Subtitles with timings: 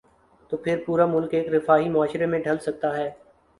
[0.51, 3.09] تو پھر پورا ملک ایک رفاہی معاشرے میں ڈھل سکتا ہے۔